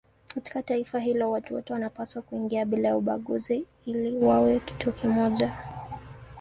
Katika 0.35 0.63
taifa 0.63 0.99
hilo 0.99 1.31
watu 1.31 1.53
wote 1.55 1.73
wanapaswa 1.73 2.21
kuingia 2.21 2.65
bila 2.65 2.87
ya 2.87 2.97
ubaguzi 2.97 3.65
ili 3.85 4.17
wawe 4.25 4.59
kitu 4.59 4.91
kimoja. 4.91 5.57